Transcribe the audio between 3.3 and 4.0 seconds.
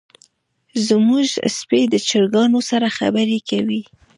کوي.